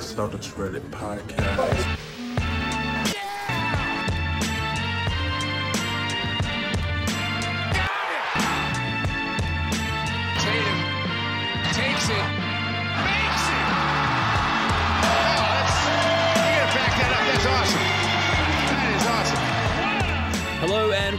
[0.00, 2.23] Celtics Reddit podcast.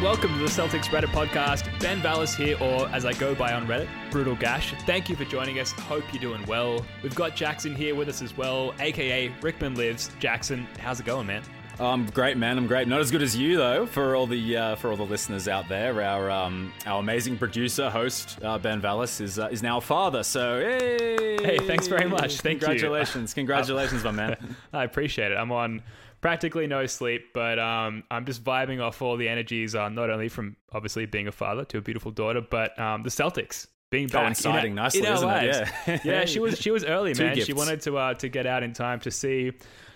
[0.06, 1.68] Welcome to the Celtics Reddit podcast.
[1.80, 4.76] Ben Vallis here, or as I go by on Reddit, Brutal Gash.
[4.86, 5.72] Thank you for joining us.
[5.72, 6.86] Hope you're doing well.
[7.02, 10.12] We've got Jackson here with us as well, aka Rickman Lives.
[10.20, 11.42] Jackson, how's it going, man?
[11.80, 12.60] I'm great, man.
[12.60, 12.88] I'm great.
[12.88, 13.88] Not as good as you, though.
[13.88, 17.90] For all the uh, for all the listeners out there, our um, our amazing producer,
[17.90, 20.22] host uh, Ben Vallis is uh, is now a father.
[20.22, 22.40] So hey, Hey, thanks very much.
[22.42, 22.68] Thank you.
[22.68, 24.56] congratulations, congratulations, my man.
[24.74, 25.36] I appreciate it.
[25.36, 25.84] I'm on
[26.26, 30.28] practically no sleep, but um, I'm just vibing off all the energies, uh, not only
[30.28, 34.24] from obviously being a father to a beautiful daughter, but um, the Celtics being back
[34.24, 35.70] Coinciding in nicely, in isn't it?
[35.86, 36.00] Yeah.
[36.04, 36.26] yeah.
[36.26, 37.40] She was she was early, man.
[37.40, 39.52] She wanted to uh, to get out in time to see.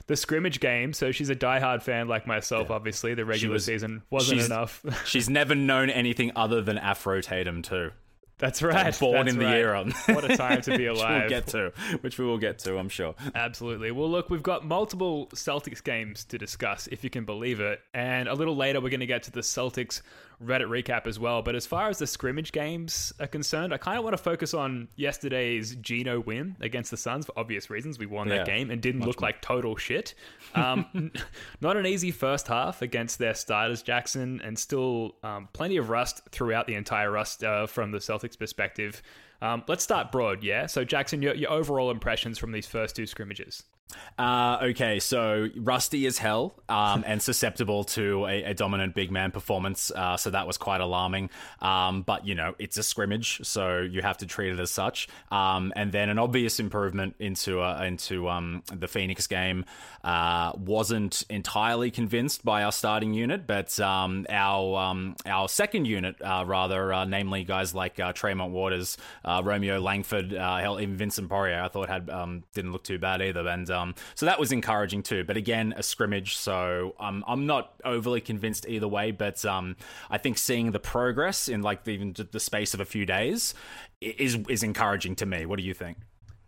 [0.06, 2.72] The scrimmage game, so she's a diehard fan like myself.
[2.72, 4.84] Obviously, the regular was- season wasn't she's- enough.
[5.06, 7.92] She's never known anything other than Afro Tatum, too.
[8.40, 8.98] That's right.
[8.98, 9.56] Born that's in the right.
[9.56, 9.86] era.
[10.08, 11.22] What a time to be alive.
[11.22, 13.14] we'll get to, which we will get to, I'm sure.
[13.36, 13.92] Absolutely.
[13.92, 17.82] Well, look, we've got multiple Celtics games to discuss, if you can believe it.
[17.94, 20.02] And a little later, we're going to get to the Celtics
[20.44, 21.42] Reddit recap as well.
[21.42, 24.54] But as far as the scrimmage games are concerned, I kind of want to focus
[24.54, 28.00] on yesterday's Geno win against the Suns for obvious reasons.
[28.00, 28.38] We won Yeah.
[28.38, 30.14] that game and didn't look like total shit.
[30.56, 31.12] Um,
[31.62, 36.22] not an easy first half against their starters, Jackson, and still um, plenty of rust
[36.32, 39.02] throughout the entire rust uh, from the Celtics perspective.
[39.42, 40.66] Um, let's start broad, yeah?
[40.68, 43.64] So, Jackson, your, your overall impressions from these first two scrimmages.
[44.18, 49.32] Uh, okay, so rusty as hell um, and susceptible to a, a dominant big man
[49.32, 49.92] performance.
[49.92, 51.30] Uh, so that was quite alarming.
[51.62, 55.08] Um, but, you know, it's a scrimmage, so you have to treat it as such.
[55.32, 59.66] Um, and then an obvious improvement into uh, into um, the Phoenix game.
[60.04, 66.16] Uh, wasn't entirely convinced by our starting unit, but um, our um, our second unit,
[66.22, 71.68] uh, rather, uh, namely guys like Tremont Waters, Romeo Langford, hell, even Vincent Poirier, I
[71.68, 72.08] thought had
[72.54, 73.48] didn't look too bad either.
[73.48, 75.24] And um, so that was encouraging too.
[75.24, 79.12] But again, a scrimmage, so um, I'm not overly convinced either way.
[79.12, 79.76] But um,
[80.10, 83.54] I think seeing the progress in like the, even the space of a few days
[84.02, 85.46] is is encouraging to me.
[85.46, 85.98] What do you think?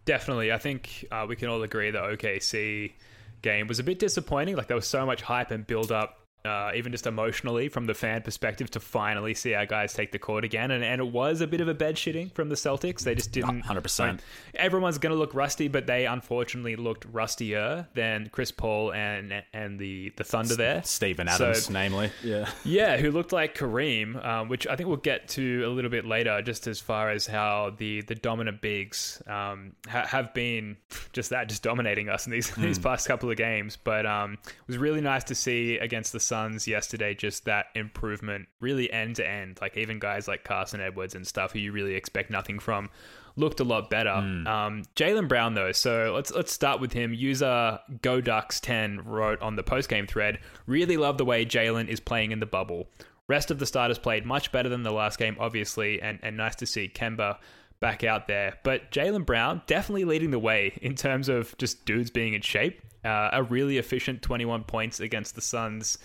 [0.05, 0.51] Definitely.
[0.51, 2.93] I think uh, we can all agree that OKC
[3.41, 4.55] game was a bit disappointing.
[4.55, 6.20] Like there was so much hype and build up.
[6.43, 10.17] Uh, even just emotionally, from the fan perspective, to finally see our guys take the
[10.19, 13.01] court again, and, and it was a bit of a bed shitting from the Celtics.
[13.01, 13.61] They just didn't.
[13.63, 13.99] 100%.
[13.99, 14.19] like,
[14.55, 19.79] everyone's going to look rusty, but they unfortunately looked rustier than Chris Paul and and
[19.79, 20.81] the the Thunder there.
[20.83, 22.11] Steven So- Adams, namely.
[22.23, 22.49] Yeah.
[22.65, 26.05] Yeah, who looked like Kareem, um, which I think we'll get to a little bit
[26.05, 30.77] later, just as far as how the the dominant bigs um, ha- have been
[31.13, 33.77] just that, just dominating us in these these past couple of games.
[33.83, 38.47] But um, it was really nice to see against the Suns yesterday, just that improvement,
[38.61, 39.59] really end to end.
[39.59, 42.89] Like even guys like Carson Edwards and stuff, who you really expect nothing from.
[43.35, 44.11] Looked a lot better.
[44.47, 47.13] Um, Jaylen Brown though, so let's let's start with him.
[47.13, 52.31] User GoDucks10 wrote on the post game thread, really love the way Jaylen is playing
[52.31, 52.87] in the bubble.
[53.27, 56.55] Rest of the starters played much better than the last game, obviously, and, and nice
[56.55, 57.39] to see Kemba
[57.81, 58.57] back out there.
[58.63, 62.79] But Jaylen Brown definitely leading the way in terms of just dudes being in shape.
[63.03, 65.97] Uh, a really efficient 21 points against the Suns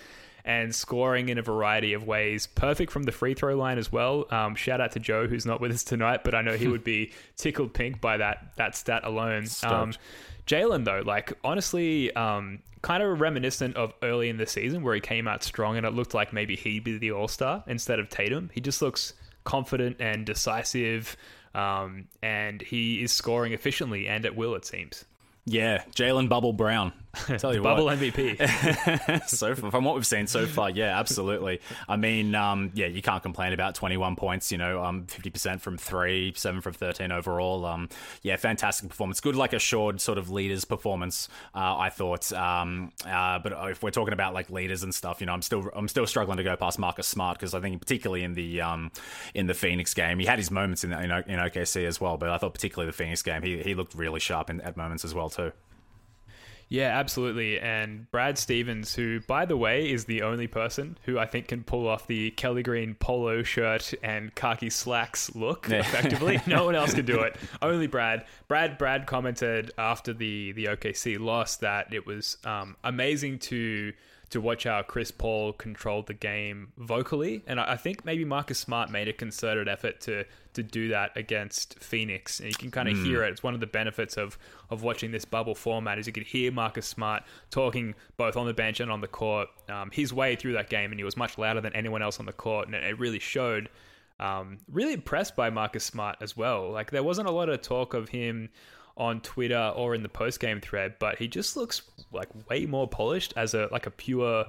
[0.46, 2.46] and scoring in a variety of ways.
[2.46, 4.26] Perfect from the free throw line as well.
[4.30, 6.84] Um, shout out to Joe, who's not with us tonight, but I know he would
[6.84, 9.46] be tickled pink by that that stat alone.
[9.62, 9.92] Um,
[10.46, 15.00] Jaylen, though, like honestly, um, kind of reminiscent of early in the season where he
[15.00, 18.08] came out strong and it looked like maybe he'd be the all star instead of
[18.08, 18.48] Tatum.
[18.54, 21.16] He just looks confident and decisive,
[21.56, 25.04] um, and he is scoring efficiently and at will, it seems.
[25.46, 26.92] Yeah, Jaylen Bubble Brown.
[27.38, 27.98] Tell you Bubble what.
[27.98, 29.28] MVP.
[29.28, 31.60] so from what we've seen so far, yeah, absolutely.
[31.88, 34.52] I mean, um, yeah, you can't complain about 21 points.
[34.52, 37.64] You know, um, 50% from three, seven from 13 overall.
[37.64, 37.88] Um,
[38.22, 39.20] yeah, fantastic performance.
[39.20, 41.28] Good, like assured sort of leaders performance.
[41.54, 42.32] Uh, I thought.
[42.32, 45.70] Um, uh, but if we're talking about like leaders and stuff, you know, I'm still
[45.74, 48.90] I'm still struggling to go past Marcus Smart because I think particularly in the um,
[49.34, 52.16] in the Phoenix game, he had his moments in in, in OKC as well.
[52.16, 55.04] But I thought particularly the Phoenix game, he he looked really sharp in, at moments
[55.04, 55.52] as well too.
[56.68, 57.60] Yeah, absolutely.
[57.60, 61.62] And Brad Stevens, who, by the way, is the only person who I think can
[61.62, 65.76] pull off the Kelly Green polo shirt and khaki slacks look Yeah.
[65.78, 66.40] effectively.
[66.46, 67.36] no one else can do it.
[67.62, 68.24] Only Brad.
[68.48, 73.92] Brad Brad commented after the the OKC loss that it was um, amazing to
[74.30, 78.90] to watch how Chris Paul controlled the game vocally, and I think maybe Marcus Smart
[78.90, 80.24] made a concerted effort to
[80.54, 83.30] to do that against Phoenix, and you can kind of hear it.
[83.30, 84.36] It's one of the benefits of
[84.70, 88.54] of watching this bubble format is you could hear Marcus Smart talking both on the
[88.54, 91.38] bench and on the court um, his way through that game, and he was much
[91.38, 93.68] louder than anyone else on the court, and it, it really showed.
[94.18, 96.70] Um, really impressed by Marcus Smart as well.
[96.70, 98.48] Like there wasn't a lot of talk of him
[98.96, 101.82] on Twitter or in the post game thread, but he just looks
[102.12, 104.46] like way more polished as a like a pure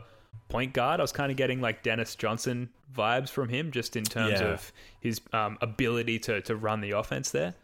[0.49, 0.99] point guard.
[0.99, 4.53] I was kind of getting like Dennis Johnson vibes from him, just in terms Yeah.
[4.53, 7.55] of his um, ability to to run the offense there.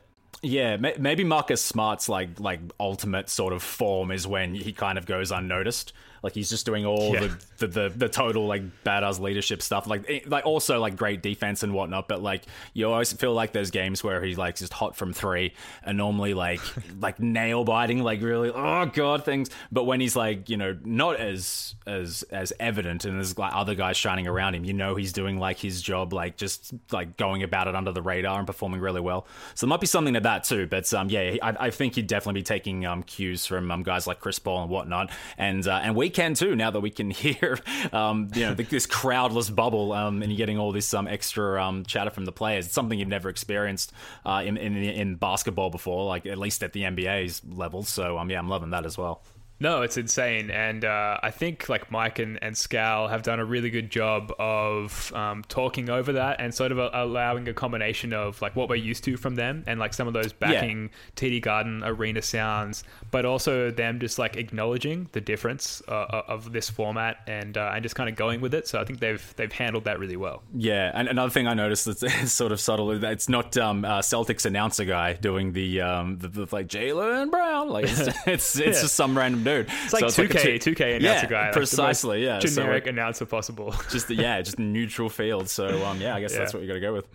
[0.41, 5.05] Yeah, maybe Marcus Smart's like like ultimate sort of form is when he kind of
[5.05, 5.93] goes unnoticed.
[6.23, 7.27] Like he's just doing all Yeah.
[7.57, 9.85] the, the, the the total like badass leadership stuff.
[9.87, 12.07] Like eh, like also like great defense and whatnot.
[12.07, 12.43] But like
[12.73, 15.53] you always feel like there's games where he's like just hot from three
[15.83, 16.61] and normally like
[16.99, 19.49] like nail biting like really oh god things.
[19.71, 23.75] But when he's like you know not as as as evident and there's like other
[23.75, 27.43] guys shining around him, you know he's doing like his job like just like going
[27.43, 29.27] about it under the radar and performing really well.
[29.55, 30.67] So there might be something to that too.
[30.67, 34.07] But um yeah, I, I think he'd definitely be taking um cues from um guys
[34.07, 35.11] like Chris Paul and whatnot.
[35.37, 37.59] And uh, and we can too now that we can hear
[37.91, 41.83] um you know this crowdless bubble um and you're getting all this um extra um
[41.83, 42.65] chatter from the players.
[42.65, 43.91] It's something you've never experienced
[44.25, 47.83] uh in in, in basketball before, like at least at the NBA's level.
[47.83, 49.23] So um yeah, I'm loving that as well.
[49.63, 53.45] No, it's insane, and uh, I think like Mike and, and Scal have done a
[53.45, 58.11] really good job of um, talking over that and sort of a, allowing a combination
[58.11, 61.41] of like what we're used to from them and like some of those backing TD
[61.41, 67.21] Garden arena sounds, but also them just like acknowledging the difference uh, of this format
[67.25, 68.67] and uh, and just kind of going with it.
[68.67, 70.43] So I think they've they've handled that really well.
[70.53, 73.55] Yeah, and another thing I noticed that's is sort of subtle is that it's not
[73.55, 78.01] um, uh, Celtics announcer guy doing the um, the, the like Jaylen Brown, like it's
[78.27, 78.81] it's, it's Yeah.
[78.81, 79.52] just some random dude.
[79.61, 82.23] It's like two K two K announcer yeah, guy, like the precisely.
[82.25, 83.73] yeah, So, generic like, announcer possible.
[83.91, 85.49] just yeah, just neutral field.
[85.49, 87.07] So um, yeah, I guess that's what you got to go with.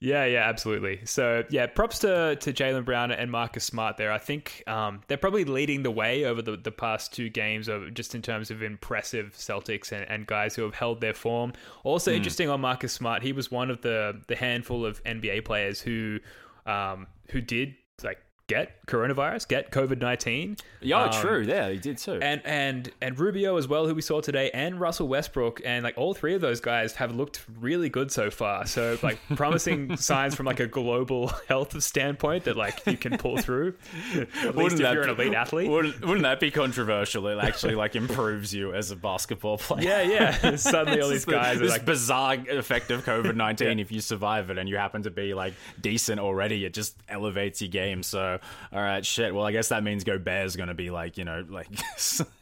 [0.00, 0.98] Yeah, yeah, absolutely.
[1.04, 4.10] So yeah, props to to Jaylen Brown and Marcus Smart there.
[4.10, 7.94] I think um, they're probably leading the way over the, the past two games of
[7.94, 11.52] just in terms of impressive Celtics and, and guys who have held their form.
[11.84, 12.16] Also Hmm.
[12.16, 16.18] interesting on Marcus Smart, he was one of the the handful of NBA players who
[16.66, 18.18] um, who did like
[18.52, 20.56] get coronavirus, get COVID nineteen.
[20.80, 21.42] Yeah, Um, true.
[21.46, 22.18] Yeah, he did too.
[22.20, 25.96] and and and Rubio as well, who we saw today, and Russell Westbrook, and like
[25.96, 28.66] all three of those guys have looked really good so far.
[28.66, 33.38] So like promising signs from like a global health standpoint that like you can pull
[33.38, 33.74] through.
[34.42, 35.70] At least if you're an elite athlete.
[35.70, 37.26] Wouldn't, wouldn't that be controversial?
[37.28, 39.88] It actually like improves you as a basketball player.
[39.88, 40.02] Yeah,
[40.42, 40.56] yeah.
[40.56, 43.78] Suddenly all these This the- guys are like bizarre effect of COVID nineteen.
[43.78, 47.60] If you survive it and you happen to be like decent already, it just elevates
[47.62, 48.02] your game.
[48.02, 48.38] So,
[48.72, 49.34] all right, shit.
[49.34, 51.68] Well, I guess that means Gobert's going to be like you know like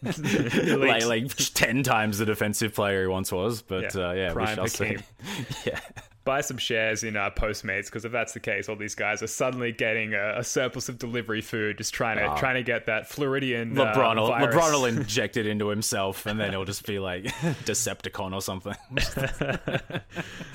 [0.03, 3.63] like like ten times the defensive player he once was.
[3.63, 4.97] But Yeah, uh, yeah, we prime shall see.
[5.65, 5.81] Yeah.
[6.31, 9.27] Buy some shares in uh, Postmates because if that's the case, all these guys are
[9.27, 13.09] suddenly getting a, a surplus of delivery food, just trying to trying to get that
[13.09, 14.55] Floridian uh, LeBron, will, virus.
[14.55, 17.25] LeBron will inject it into himself, and then it'll just be like
[17.65, 18.77] Decepticon or something.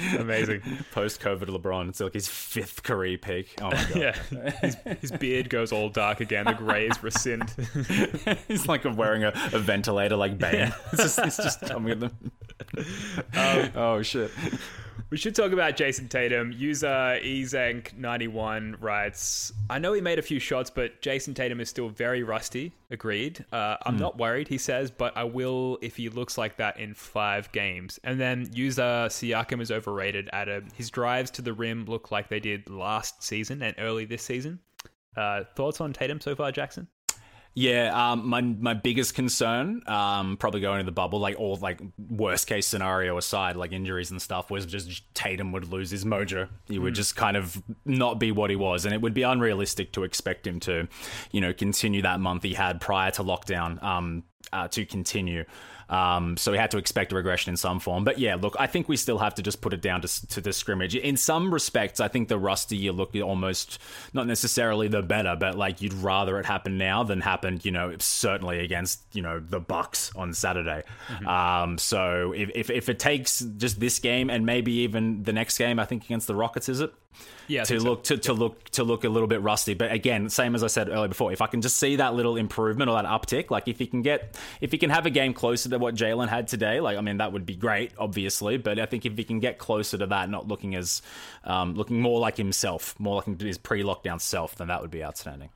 [0.17, 0.61] Amazing.
[0.93, 3.55] Post COVID LeBron, it's like his fifth career peak.
[3.61, 6.45] Oh my god, Yeah, his, his beard goes all dark again.
[6.45, 7.53] The grays rescind.
[8.47, 10.73] he's like wearing a, a ventilator like Bane.
[10.93, 12.31] It's just, it's just coming at them.
[13.75, 14.31] oh shit.
[15.09, 16.51] We should talk about Jayson Tatum.
[16.51, 21.89] User Ezank91 writes, I know he made a few shots, but Jayson Tatum is still
[21.89, 22.73] very rusty.
[22.89, 23.43] Agreed.
[23.51, 26.93] Uh, I'm not worried, he says, but I will if he looks like that in
[26.93, 27.99] five games.
[28.03, 30.29] And then user Siakam is overrated.
[30.33, 30.67] Adam.
[30.75, 34.59] His drives to the rim look like they did last season and early this season.
[35.15, 36.87] Uh, thoughts on Tatum so far, Jackson?
[37.57, 41.79] Yeah, um, my my biggest concern, um, probably going to the bubble, like all like
[42.09, 46.49] worst case scenario aside, like injuries and stuff, was just Tatum would lose his mojo.
[46.67, 49.93] He would just kind of not be what he was, and it would be unrealistic
[49.93, 50.89] to expect him to,
[51.31, 55.45] you know, continue that month he had prior to lockdown, um, uh, to continue.
[55.89, 58.03] Um, so we had to expect a regression in some form.
[58.03, 60.41] But yeah, look, I think we still have to just put it down to, to
[60.41, 60.95] the scrimmage.
[60.95, 63.79] In some respects, I think the rusty you look almost
[64.13, 67.95] not necessarily the better, but like you'd rather it happen now than happen, you know,
[67.99, 70.83] certainly against, you know, the Bucks on Saturday.
[71.27, 75.57] Um, so if, if, if it takes just this game and maybe even the next
[75.57, 76.93] game, I think against the Rockets, is it?
[77.47, 77.89] Yeah, to think so.
[77.89, 79.73] look to, to look to look a little bit rusty.
[79.73, 82.37] But again, same as I said earlier before, if I can just see that little
[82.37, 85.33] improvement or that uptick, like if he can get if he can have a game
[85.33, 88.57] closer to what Jaylen had today, like I mean that would be great, obviously.
[88.57, 91.01] But I think if he can get closer to that, not looking as
[91.43, 95.49] um, looking more like himself, more like his pre-lockdown self, then that would be outstanding.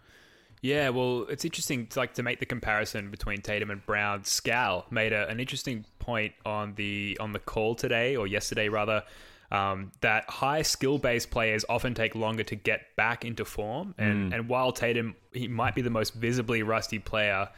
[0.61, 4.21] Yeah, well, it's interesting to, like to make the comparison between Tatum and Brown.
[4.23, 9.03] Scal made a, an interesting point on the on the call today or yesterday rather.
[9.51, 14.33] Um, that high skill based players often take longer to get back into form, and
[14.33, 17.49] and while Tatum he might be the most visibly rusty player,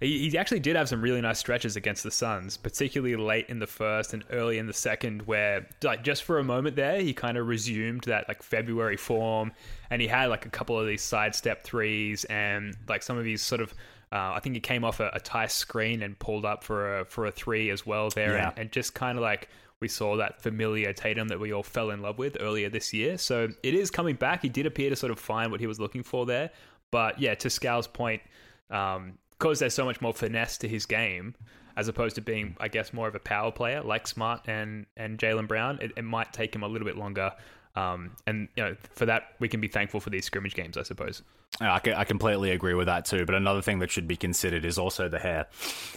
[0.00, 3.58] he, he actually did have some really nice stretches against the Suns, particularly late in
[3.58, 7.12] the first and early in the second, where like just for a moment there, he
[7.12, 9.50] kind of resumed that like February form,
[9.90, 13.42] and he had like a couple of these sidestep threes and like some of these
[13.42, 13.74] sort of.
[14.12, 17.04] Uh, I think he came off a, a tight screen and pulled up for a
[17.06, 18.50] for a three as well there, Yeah.
[18.50, 19.48] and, and just kind of like
[19.82, 23.18] we saw that familiar Tatum that we all fell in love with earlier this year.
[23.18, 24.40] So it is coming back.
[24.40, 26.50] He did appear to sort of find what he was looking for there,
[26.92, 28.22] but yeah, to Scal's point,
[28.70, 31.34] um, because there's so much more finesse to his game
[31.76, 35.18] as opposed to being, I guess, more of a power player like Smart and and
[35.18, 35.78] Jaylen Brown.
[35.82, 37.32] It, it might take him a little bit longer,
[37.74, 40.82] um, and you know, for that we can be thankful for these scrimmage games, I
[40.82, 41.22] suppose.
[41.60, 43.26] I, I completely agree with that too.
[43.26, 45.46] But another thing that should be considered is also the hair.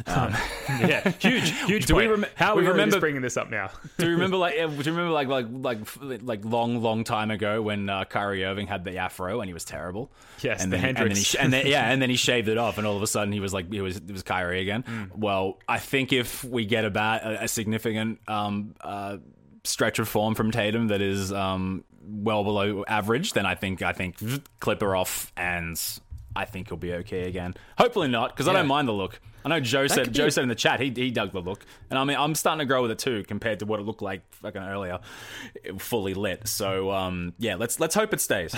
[0.05, 0.33] Um,
[0.81, 1.85] Yeah, huge, huge.
[1.85, 2.21] Do we point.
[2.23, 3.71] rem- How we we remember bringing this up now?
[3.97, 4.55] do you remember like?
[4.55, 5.47] Do you remember like like
[6.01, 9.53] like like long long time ago when uh, Kyrie Irving had the afro and he
[9.53, 10.11] was terrible?
[10.41, 12.49] Yes, and the then, and then he sh- and then yeah, and then he shaved
[12.49, 14.61] it off, and all of a sudden he was like he was it was Kyrie
[14.61, 14.83] again.
[14.85, 15.03] Hmm.
[15.15, 19.17] Well, I think if we get about a, a significant um uh
[19.65, 23.93] stretch of form from Tatum that is um well below average, then I think I
[23.93, 24.17] think
[24.59, 25.79] clip her off and.
[26.37, 27.53] I think he'll be okay again.
[27.77, 29.21] Hopefully not, because I don't mind the look.
[29.45, 31.65] I know Joe said Joe a- said in the chat he he dug the look,
[31.89, 34.01] and I mean I'm starting to grow with it too compared to what it looked
[34.01, 34.99] like fucking earlier,
[35.77, 36.45] fully lit.
[36.47, 38.53] So um yeah, let's let's hope it stays.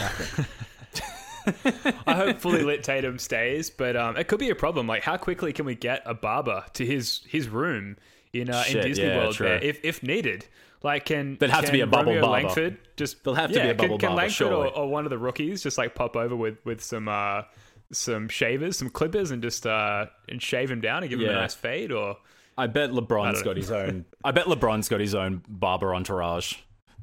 [2.07, 4.87] I hope fully lit Tatum stays, but um, it could be a problem.
[4.87, 7.97] Like, how quickly can we get a barber to his his room
[8.33, 10.47] in uh, in Disney yeah, World there, if if needed?
[10.83, 12.47] Like, can There'd have to can be a bubble Romeo barber.
[12.47, 14.87] Langford just they'll have to yeah, be a can- bubble can, barber, Langford or, or
[14.89, 17.43] one of the rookies just like pop over with with some uh
[17.91, 21.33] some shavers, some clippers, and just uh and shave him down and give him a
[21.33, 21.91] nice fade?
[21.91, 22.17] Or
[22.57, 24.05] I bet LeBron's don't got his own.
[24.23, 26.55] I bet LeBron's got his own barber entourage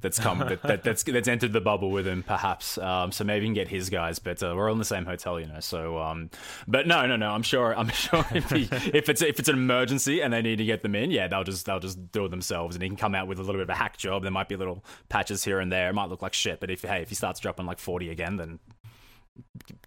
[0.04, 2.76] that's come that, that, that's that's entered the bubble with him, perhaps.
[2.76, 4.18] Um, so maybe he can get his guys.
[4.18, 5.60] But uh, we're all in the same hotel, you know.
[5.60, 6.28] So, um,
[6.68, 7.30] but no, no, no.
[7.30, 7.74] I'm sure.
[7.74, 10.82] I'm sure if, he, if it's if it's an emergency and they need to get
[10.82, 13.26] them in, yeah, they'll just they'll just do it themselves, and he can come out
[13.26, 14.22] with a little bit of a hack job.
[14.22, 15.88] There might be little patches here and there.
[15.88, 18.36] It might look like shit, but if hey, if he starts dropping like 40 again,
[18.36, 18.58] then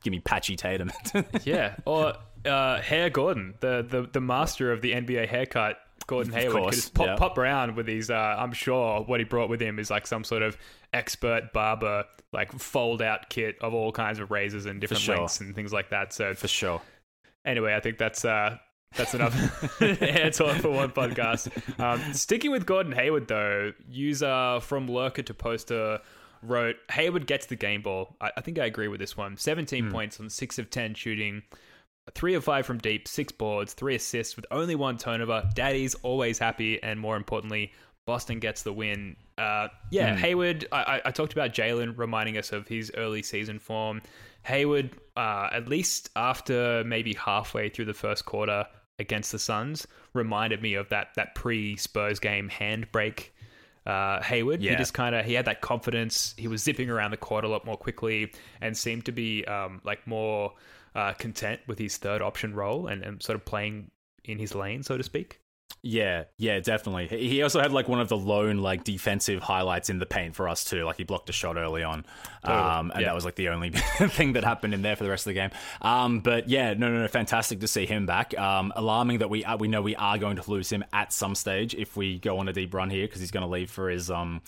[0.02, 0.92] give me patchy Tatum.
[1.44, 5.78] yeah, or uh, Hair Gordon, the, the the master of the NBA haircut.
[6.08, 7.16] Gordon Hayward just pop, yeah.
[7.18, 8.10] pop around with these.
[8.10, 10.58] Uh, I'm sure what he brought with him is like some sort of
[10.94, 15.18] expert barber, like fold out kit of all kinds of razors and different sure.
[15.18, 16.14] lengths and things like that.
[16.14, 16.82] So For sure.
[17.46, 18.58] anyway, I think that's uh,
[18.96, 19.34] that's enough
[19.80, 21.52] hair talk for one podcast.
[21.80, 26.00] Um, sticking with Gordon Hayward though, user from Lurker to Poster
[26.42, 28.16] wrote Hayward gets the game ball.
[28.22, 29.36] I, I think I agree with this one.
[29.36, 31.44] 17 points on six of ten shooting.
[32.14, 35.44] Three of five from deep, six boards, three assists with only one turnover.
[35.54, 37.74] Daddy's always happy, and more importantly,
[38.06, 39.16] Boston gets the win.
[39.38, 40.66] Uh, yeah, Hayward.
[40.72, 44.02] I, I- talked about Jaylen reminding us of his early season form.
[44.44, 48.66] Hayward, uh, at least after maybe halfway through the first quarter
[48.98, 53.30] against the Suns, reminded me of that that pre Spurs game handbrake.
[53.86, 56.34] Uh, Hayward, he just kind of he had that confidence.
[56.38, 59.82] He was zipping around the court a lot more quickly and seemed to be um,
[59.84, 60.54] like more
[60.98, 63.92] uh, content with his third option role and, and sort of playing
[64.26, 65.40] in his lane, so to speak.
[65.84, 67.08] Yeah, yeah, definitely.
[67.08, 70.50] He also had like one of the lone like defensive highlights in the paint for
[70.50, 70.84] us too.
[70.84, 72.04] Like he blocked a shot early on,
[72.44, 73.08] um, and yeah.
[73.08, 73.70] that was like the only
[74.10, 75.52] thing that happened in there for the rest of the game.
[75.82, 78.38] Um, but yeah, no, no, no, fantastic to see him back.
[78.38, 81.36] Um, alarming that we uh, we know we are going to lose him at some
[81.36, 83.90] stage if we go on a deep run here because he's going to leave for
[83.90, 84.42] his um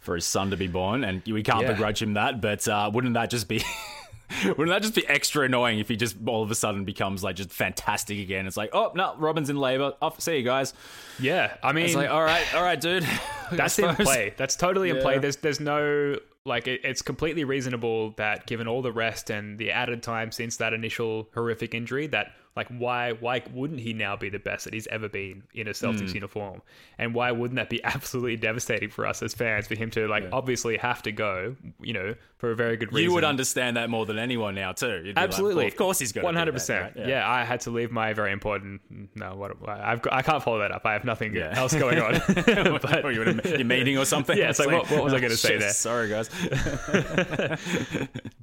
[0.00, 1.72] for his son to be born, and we can't Yeah.
[1.72, 2.40] begrudge him that.
[2.40, 3.62] But uh, wouldn't that just be
[4.44, 7.36] Wouldn't that just be extra annoying if he just all of a sudden becomes like
[7.36, 8.46] just fantastic again?
[8.46, 9.94] It's like, oh no, Robyn's in labor.
[10.02, 10.74] Off, see you guys.
[11.20, 13.06] Yeah, I mean, It's like, all right, all right, dude.
[13.52, 14.34] That's in play.
[14.36, 15.02] That's totally in Yeah.
[15.02, 15.18] play.
[15.18, 19.70] There's there's no like it, it's completely reasonable that given all the rest and the
[19.70, 24.28] added time since that initial horrific injury, that like why why wouldn't he now be
[24.28, 26.16] the best that he's ever been in a Celtics Hmm.
[26.16, 26.62] uniform?
[26.98, 30.24] And why wouldn't that be absolutely devastating for us as fans for him to like
[30.32, 33.08] obviously have to go, you know, for a very good reason.
[33.08, 35.00] You would understand that more than anyone now too.
[35.02, 36.96] Be like, Absolutely, well, of course he's one hundred percent.
[36.96, 37.08] Right?
[37.08, 38.80] Yeah, I had to leave my very important.
[39.14, 40.84] No, what I've got, I can't follow that up.
[40.84, 41.52] I have nothing Yeah.
[41.56, 42.20] else going on.
[42.82, 44.36] But, you in a meeting or something?
[44.36, 45.70] Yeah, it's like, what- what was I gonna say there?
[45.70, 46.28] Sorry, guys.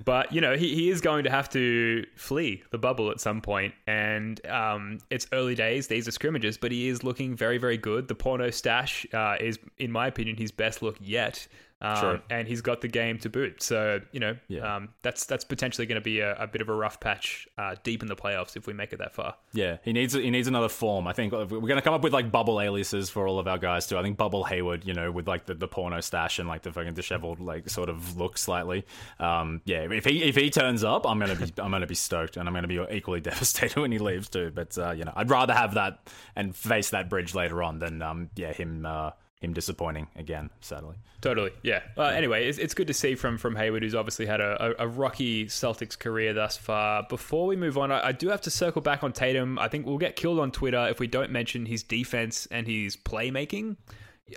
[0.05, 3.41] but you know he, he is going to have to flee the bubble at some
[3.41, 3.98] point and
[4.45, 8.07] um, it's early days these are scrimmages but he is looking very very good.
[8.07, 11.47] The porno stash uh, is in my opinion his best look yet
[11.81, 12.19] Um, True.
[12.29, 13.63] and he's got the game to boot.
[13.63, 14.75] So you know, Yeah.
[14.75, 17.75] um, that's that's potentially going to be a, a bit of a rough patch uh,
[17.83, 19.35] deep in the playoffs if we make it that far.
[19.53, 21.07] Yeah, he needs he needs another form.
[21.07, 23.57] I think we're going to come up with like bubble aliases for all of our
[23.57, 23.97] guys too.
[23.97, 26.71] I think Bubble Hayward, you know, with like the, the porno stash and like the
[26.73, 28.85] fucking disheveled like sort of look slightly.
[29.19, 32.35] Um, yeah, if he if he turns up, I'm gonna be I'm gonna be stoked
[32.35, 34.51] and I'm gonna be equally devastated when he leaves too.
[34.53, 38.01] But uh, you know, I'd rather have that and face that bridge later on than
[38.01, 40.49] um, yeah him uh, him disappointing again.
[40.59, 40.95] Sadly.
[41.21, 41.81] Totally, yeah.
[41.95, 44.85] Well, anyway, it's, it's good to see from from Hayward, who's obviously had a, a,
[44.85, 47.03] a rocky Celtics career thus far.
[47.09, 49.57] Before we move on, I, I do have to circle back on Tatum.
[49.57, 52.97] I think we'll get killed on Twitter if we don't mention his defense and his
[52.97, 53.77] playmaking.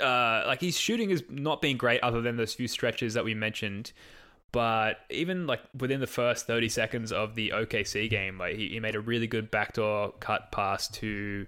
[0.01, 3.35] Uh, like his shooting has not been great, other than those few stretches that we
[3.35, 3.93] mentioned.
[4.53, 8.81] But even like within the first 30 seconds of the OKC game, like he, he
[8.81, 11.47] made a really good backdoor cut pass to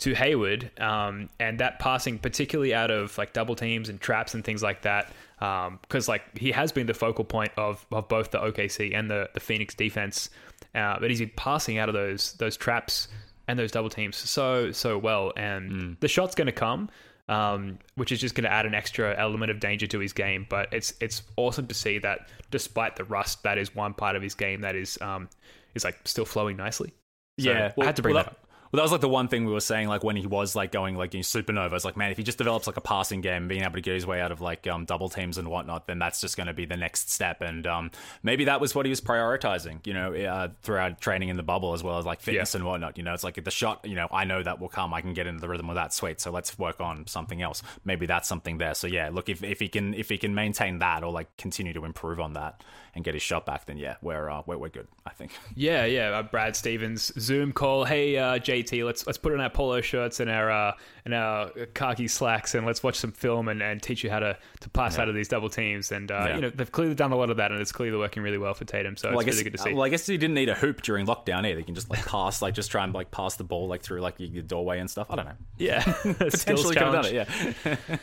[0.00, 4.42] to Hayward, um, and that passing, particularly out of like double teams and traps and
[4.42, 8.38] things like that, because like he has been the focal point of, of both the
[8.38, 10.30] OKC and the, the Phoenix defense,
[10.74, 13.08] uh, but he's been passing out of those those traps
[13.46, 16.88] and those double teams so so well, and the shot's going to come.
[17.28, 20.46] Um, which is just going to add an extra element of danger to his game,
[20.50, 24.22] but it's it's awesome to see that despite the rust, that is one part of
[24.22, 25.28] his game that is um,
[25.76, 26.92] is like still flowing nicely.
[27.38, 28.49] So yeah, I had to bring well, that up.
[28.72, 30.70] Well, that was like the one thing we were saying, like when he was like
[30.70, 31.72] going like in supernova.
[31.72, 33.94] It's like, man, if he just develops like a passing game, being able to get
[33.94, 36.52] his way out of like um, double teams and whatnot, then that's just going to
[36.52, 37.40] be the next step.
[37.42, 37.90] And um,
[38.22, 41.72] maybe that was what he was prioritizing, you know, uh, throughout training in the bubble
[41.72, 42.58] as well as like fitness Yeah.
[42.60, 42.96] and whatnot.
[42.96, 44.94] You know, it's like the shot, you know, I know that will come.
[44.94, 45.92] I can get into the rhythm of that.
[45.92, 46.20] Sweet.
[46.20, 47.62] So let's work on something else.
[47.84, 48.74] Maybe that's something there.
[48.74, 51.72] So yeah, look, if, if he can if he can maintain that or like continue
[51.72, 52.62] to improve on that
[52.94, 54.88] and get his shot back, then yeah, we're uh, we're, we're good.
[55.06, 55.32] I think.
[55.56, 56.10] Yeah, yeah.
[56.10, 57.84] Uh, Brad Stevens Zoom call.
[57.84, 60.72] Hey, uh, JT, let's let's put on our polo shirts and our uh,
[61.04, 64.36] and our khaki slacks, and let's watch some film and, and teach you how to,
[64.60, 65.92] to pass out of these double teams.
[65.92, 66.34] And uh, Yeah.
[66.36, 68.54] you know they've clearly done a lot of that, and it's clearly working really well
[68.54, 68.96] for Tatum.
[68.96, 69.72] So Well, I it's guess, really good to see.
[69.74, 71.58] well, I guess he didn't need a hoop during lockdown either.
[71.58, 74.00] He can just like pass, like just try and like pass the ball like through
[74.00, 75.08] like your doorway and stuff.
[75.10, 75.36] I don't know.
[75.58, 77.28] yeah, Potentially could have done it.
[77.64, 77.76] Yeah.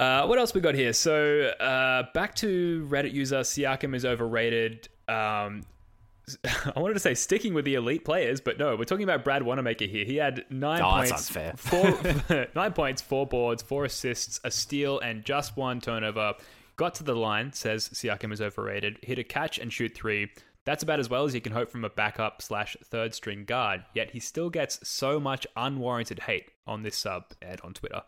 [0.00, 0.94] Uh, what else we got here?
[0.94, 4.88] So uh, back to Reddit user Siakam is overrated.
[5.06, 5.60] Um,
[6.74, 9.42] I wanted to say sticking with the elite players, but no, we're talking about Brad
[9.42, 10.06] Wanamaker here.
[10.06, 15.22] He had nine Oh, points, four, nine points, four boards, four assists, a steal, and
[15.22, 16.32] just one turnover.
[16.76, 19.00] Got to the line, says Siakam is overrated.
[19.02, 20.30] Hit a catch and shoot three.
[20.64, 23.84] That's about as well as you can hope from a backup slash third string guard.
[23.94, 28.00] Yet he still gets so much unwarranted hate on this sub and on Twitter.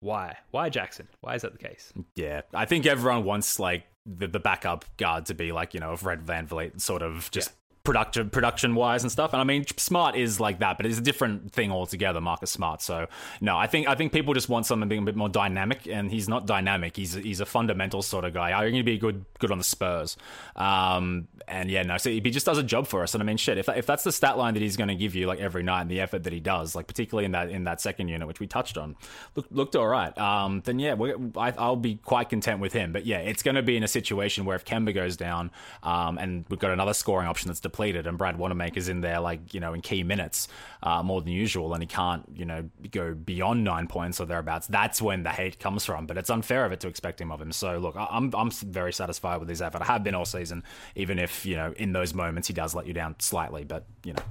[0.00, 0.36] Why?
[0.50, 1.08] Why Jackson?
[1.20, 1.92] Why is that the case?
[2.14, 5.96] Yeah, I think everyone wants like the, the backup guard to be like you know
[5.96, 7.52] Fred VanVleet, sort of just
[7.88, 9.32] production production wise and stuff.
[9.32, 12.20] And I mean, Smart is like that, but it's a different thing altogether.
[12.20, 12.82] Marcus Smart.
[12.82, 13.06] So
[13.40, 16.10] no, I think I think people just want something being a bit more dynamic, and
[16.10, 16.96] he's not dynamic.
[16.96, 18.50] He's he's a fundamental sort of guy.
[18.50, 20.18] I'm going to be good good on the Spurs.
[20.54, 23.14] Um, and yeah, no, so he just does a job for us.
[23.14, 25.14] And I mean, shit, if if that's the stat line that he's going to give
[25.14, 27.64] you like every night and the effort that he does, like particularly in that in
[27.64, 28.96] that second unit, which we touched on,
[29.34, 30.16] look, looked all right.
[30.18, 30.94] Um, then yeah,
[31.38, 32.92] I, I'll be quite content with him.
[32.92, 35.50] But yeah, it's going to be in a situation where if Kemba goes down,
[35.82, 39.54] um, and we've got another scoring option that's depleted, and Brad Wanamaker's in there like
[39.54, 40.48] you know in key minutes
[40.82, 44.66] uh, more than usual, and he can't you know go beyond nine points or thereabouts.
[44.66, 46.06] That's when the hate comes from.
[46.06, 47.52] But it's unfair of it to expect him of him.
[47.52, 49.82] So look, I'm I'm very satisfied with his effort.
[49.82, 50.62] I have been all season,
[50.94, 53.64] even if you know in those moments he does let you down slightly.
[53.64, 54.22] But you know,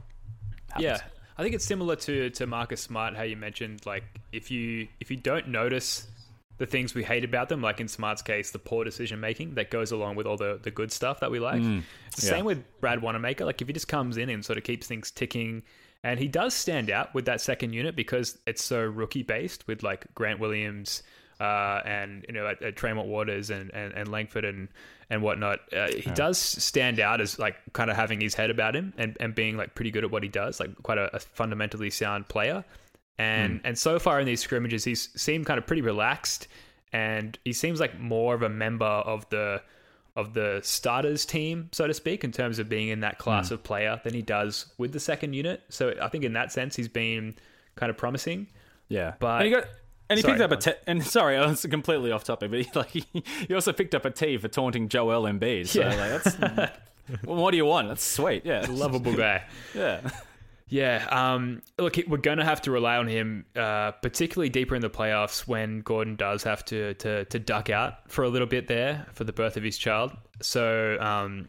[0.69, 0.83] happens.
[0.83, 0.99] Yeah,
[1.37, 3.15] I think it's similar to to Marcus Smart.
[3.15, 6.07] How you mentioned, like if you if you don't notice
[6.57, 9.69] the things we hate about them, like in Smart's case, the poor decision making that
[9.69, 11.61] goes along with all the the good stuff that we like.
[12.07, 12.33] it's the yeah.
[12.33, 13.45] same with Brad Wanamaker.
[13.45, 15.63] Like if he just comes in and sort of keeps things ticking.
[16.03, 19.81] And he does stand out with that second unit because it's so rookie based with
[19.83, 21.01] like Grant Williams
[21.39, 24.69] uh, and you know at, at Tremont Waters and, and, and Langford and
[25.09, 25.59] and whatnot.
[25.73, 29.15] Uh, he does stand out as like kind of having his head about him and,
[29.19, 32.27] and being like pretty good at what he does, like quite a, a fundamentally sound
[32.27, 32.65] player.
[33.19, 33.67] And hmm.
[33.67, 36.47] and so far in these scrimmages, he's seemed kind of pretty relaxed,
[36.93, 39.61] and he seems like more of a member of the
[40.15, 43.53] of the starters team, so to speak, in terms of being in that class hmm.
[43.55, 45.61] of player than he does with the second unit.
[45.69, 47.35] So I think in that sense, he's been
[47.75, 48.47] kind of promising.
[48.89, 49.65] Yeah, But- and he got
[50.09, 52.71] and he Sorry, picked up a t- and sorry, it's completely off topic, but he,
[52.75, 53.05] like he,
[53.47, 55.67] he also picked up a T for taunting Joel Embiid.
[55.67, 55.95] So Yeah.
[55.95, 56.39] like that's
[57.25, 57.89] well, what do you want?
[57.89, 58.45] That's sweet.
[58.45, 59.43] Yeah, Lovable guy.
[59.75, 60.09] yeah,
[60.69, 61.07] Yeah.
[61.09, 64.89] Um, look, we're going to have to rely on him, uh, particularly deeper in the
[64.89, 69.05] playoffs when Gordon does have to, to to duck out for a little bit there
[69.13, 70.11] for the birth of his child.
[70.41, 71.47] So um,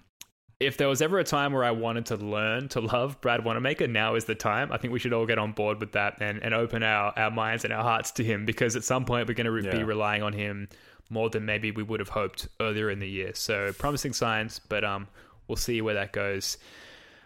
[0.60, 3.86] if there was ever a time where I wanted to learn to love Brad Wanamaker,
[3.86, 4.72] now is the time.
[4.72, 7.30] I think we should all get on board with that and, and open our, our
[7.30, 9.84] minds and our hearts to him because at some point we're going to re- be
[9.84, 10.68] relying on him
[11.10, 13.32] more than maybe we would have hoped earlier in the year.
[13.34, 15.06] So promising signs, but um,
[15.46, 16.58] we'll see where that goes.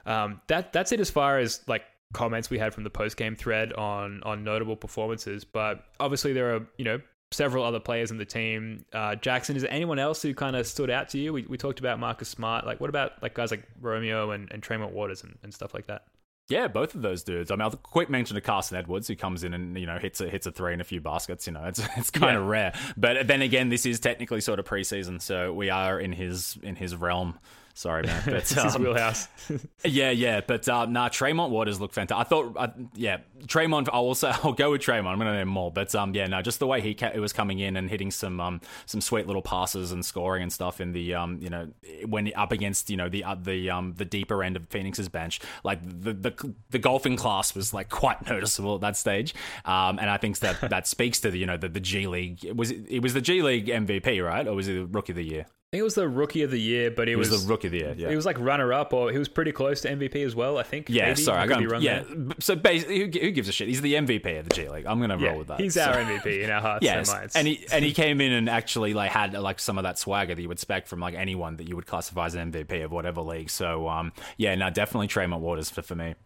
[0.07, 3.37] Um, that that's it as far as like comments we had from the post game
[3.37, 5.45] thread on on notable performances.
[5.45, 8.85] But obviously there are you know several other players in the team.
[8.93, 11.33] Uh, Jackson, is there anyone else who kind of stood out to you?
[11.33, 12.67] We, we talked about Marcus Smart.
[12.67, 15.87] Like what about like guys like Romeo and, and Tremont Waters and, and stuff like
[15.87, 16.05] that?
[16.49, 17.51] Yeah, both of those dudes.
[17.51, 20.21] I mean, I'll quick mention to Carson Edwards, who comes in and you know hits
[20.21, 21.47] a hits a three and a few baskets.
[21.47, 22.75] You know, it's it's kind of rare.
[22.97, 26.77] But then again, this is technically sort of preseason, so we are in his in
[26.77, 27.39] his realm.
[27.75, 28.23] Sorry, man.
[28.27, 29.29] But It's his um, wheelhouse.
[29.85, 30.43] yeah, yeah.
[30.47, 32.27] But uh, nah, Tremont Waters looked fantastic.
[32.27, 33.89] I thought, uh, yeah, Tremont.
[33.93, 35.13] I'll also I'll go with Tremont.
[35.15, 35.71] I'm gonna name more.
[35.73, 38.41] But um, yeah, no, just the way he ca- was coming in and hitting some
[38.41, 41.69] um some sweet little passes and scoring and stuff in the um you know
[42.07, 45.41] when up against you know the uh, the um the deeper end of Phoenix's bench,
[45.65, 49.35] like the the the golfing class was like quite noticeable at that stage.
[49.65, 52.45] Um, and I think that that speaks to the you know the, the G League.
[52.45, 55.13] It Was it, it was the G League MVP right, or was it the Rookie
[55.13, 55.47] of the Year?
[55.73, 57.51] I think it was the rookie of the year, but it, It was, was, the
[57.51, 57.95] Rookie of the Year.
[57.97, 58.11] Yeah.
[58.11, 60.59] It was like runner up, or he was pretty close to MVP as well.
[60.59, 60.91] I think.
[60.91, 61.23] Yeah, maybe.
[61.23, 62.27] sorry, I got be wrong Yeah, there.
[62.41, 63.69] so basically, who, who gives a shit?
[63.69, 64.85] He's the MVP of the G League.
[64.85, 65.59] I'm gonna Yeah, roll with that.
[65.61, 67.37] he's So- our MVP in our hearts Yes, and minds.
[67.37, 70.35] and he and he came in and actually like had like some of that swagger
[70.35, 72.93] that you would expect from like anyone that you would classify as an MVP of
[72.93, 73.49] whatever league.
[73.49, 76.17] So um, yeah, no, definitely Tremont Waters for for me.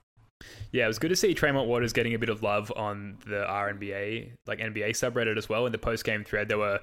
[0.72, 3.46] Yeah, it was good to see Tremont Waters getting a bit of love on the
[3.48, 5.66] RNBA, like NBA subreddit as well.
[5.66, 6.80] In the post game thread, there were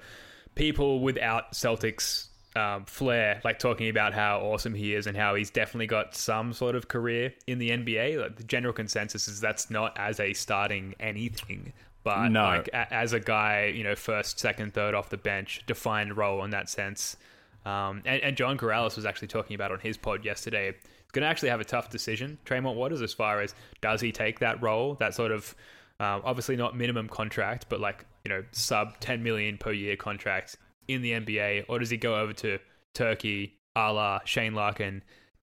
[0.56, 5.50] people without Celtics um, flair, like talking about how awesome he is and how he's
[5.50, 8.22] definitely got some sort of career in the NBA.
[8.22, 12.44] Like the general consensus is that's not as a starting anything, but No.
[12.44, 16.44] like a- as a guy, you know, first, second, third off the bench, defined role
[16.44, 17.18] in that sense.
[17.66, 20.74] Um, and, and John Karalis was actually talking about on his pod yesterday.
[20.74, 24.12] He's going to actually have a tough decision, Tremont Waters, as far as does he
[24.12, 25.56] take that role, that sort of
[26.00, 30.58] um, obviously not minimum contract, but like you know sub 10 million per year contract
[30.88, 32.60] in the NBA, or does he go over to
[32.94, 35.02] Turkey, a la Shane Larkin,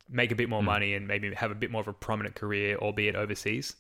[0.09, 0.66] make a bit more hmm.
[0.66, 3.77] money and maybe have a bit more of a prominent career, albeit overseas?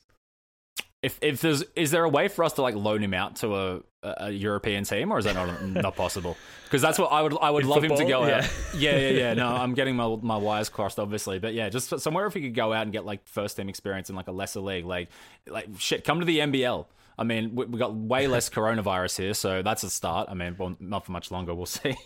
[1.00, 3.54] If if there's is there a way for us to like loan him out to
[3.54, 6.36] a, a European team, or is that not not possible?
[6.64, 8.38] Because that's what I would I would In love him to go Yeah.
[8.38, 8.50] out.
[8.74, 9.34] Yeah, yeah, yeah.
[9.34, 12.54] No, I'm getting my my wires crossed, obviously, but yeah, just somewhere if he could
[12.54, 15.08] go out and get like first team experience in like a lesser league, like
[15.46, 16.86] like shit, come to the NBL.
[17.18, 20.28] I mean, we, we got way less coronavirus here, so that's a start.
[20.30, 21.96] I mean, well, not for much longer, we'll see.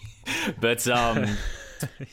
[0.60, 1.26] but um,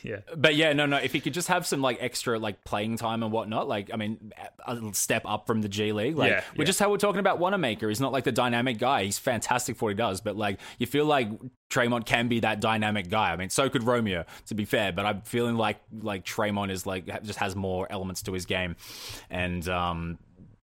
[0.04, 0.18] Yeah.
[0.36, 0.98] but yeah, no, no.
[0.98, 3.98] If he could just have some like extra like playing time and whatnot, like I
[3.98, 4.32] mean,
[4.66, 6.18] a little step up from the G League.
[6.18, 6.66] Like Yeah, we're yeah.
[6.66, 7.88] just how we're talking about Wanamaker.
[7.88, 9.04] He's not like the dynamic guy.
[9.04, 11.30] He's fantastic for what he does, but like you feel like
[11.70, 13.32] Tremont can be that dynamic guy.
[13.32, 14.92] I mean, so could Romeo, to be fair.
[14.92, 18.76] But I'm feeling like like Tremont is like just has more elements to his game,
[19.30, 20.18] and um.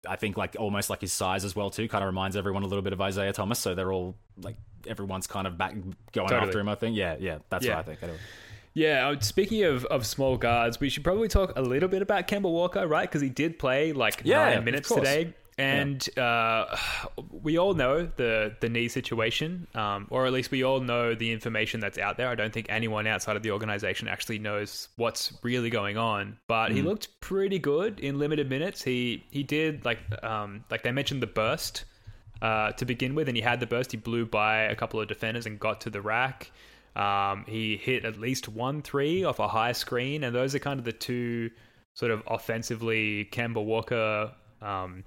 [0.08, 2.66] I think like almost like his size as well too kind of reminds everyone a
[2.66, 5.72] little bit of Isaiah Thomas so they're all like everyone's kind of back
[6.12, 6.40] going Totally.
[6.40, 7.76] after him I think yeah yeah that's Yeah.
[7.76, 8.18] what I think anyway.
[8.72, 12.28] Yeah, uh, speaking of, of small guards, we should probably talk a little bit about
[12.28, 13.02] Kemba Walker, right?
[13.08, 15.34] Because he did play like Yeah, nine minutes today.
[15.60, 16.76] And uh,
[17.30, 21.30] we all know the, the knee situation, um, or at least we all know the
[21.32, 22.28] information that's out there.
[22.28, 26.38] I don't think anyone outside of the organization actually knows what's really going on.
[26.46, 28.82] But he looked pretty good in limited minutes.
[28.82, 31.84] He he did like um, like they mentioned the burst
[32.40, 33.92] uh, to begin with, and he had the burst.
[33.92, 36.50] He blew by a couple of defenders and got to the rack.
[36.96, 40.78] Um, he hit at least one three off a high screen, and those are kind
[40.78, 41.50] of the two
[41.94, 45.04] sort of offensively Kemba Walker um,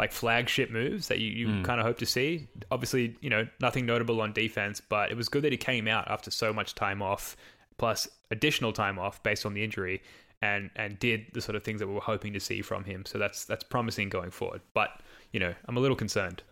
[0.00, 1.62] like flagship moves that you, you hmm.
[1.62, 2.48] kind of hope to see.
[2.70, 6.10] Obviously, you know nothing notable on defense, but it was good that he came out
[6.10, 7.36] after so much time off,
[7.76, 10.02] plus additional time off based on the injury,
[10.40, 13.04] and and did the sort of things that we were hoping to see from him.
[13.04, 14.62] So that's that's promising going forward.
[14.72, 14.88] But
[15.32, 16.42] you know, I'm a little concerned.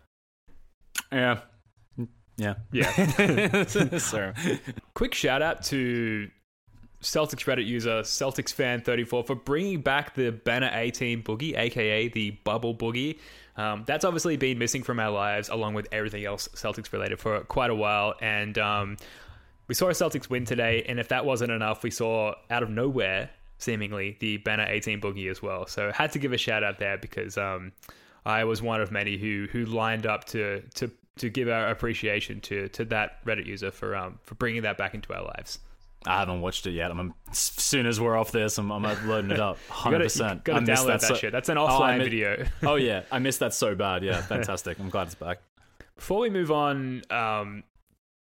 [1.11, 1.39] Yeah.
[2.37, 2.53] Yeah.
[2.71, 3.63] Yeah.
[3.97, 4.33] so,
[4.93, 6.29] Quick shout out to
[7.01, 12.31] Celtics Reddit user Celtics fan 34 for bringing back the Banner 18 boogie, aka the
[12.43, 13.19] Bubble Boogie.
[13.55, 17.41] Um, that's obviously been missing from our lives, along with everything else Celtics related, for
[17.41, 18.15] quite a while.
[18.21, 18.97] And um,
[19.67, 22.69] we saw a Celtics win today, and if that wasn't enough, we saw out of
[22.69, 25.67] nowhere, seemingly, the Banner 18 boogie as well.
[25.67, 27.71] So had to give a shout out there because um,
[28.25, 32.41] I was one of many who who lined up to to to give our appreciation
[32.41, 35.59] to to that Reddit user for um for bringing that back into our lives.
[36.05, 36.91] I haven't watched it yet.
[36.91, 39.57] I'm as soon as we're off this, I'm, I'm loading it up.
[39.67, 40.41] Hundred gotta, percent.
[40.47, 41.31] you gotta download that, shit.
[41.31, 42.45] That's an I offline mi- video.
[42.63, 44.03] oh yeah, I missed that so bad.
[44.03, 44.79] Yeah, fantastic.
[44.79, 45.39] I'm glad it's back.
[45.95, 47.63] Before we move on, um,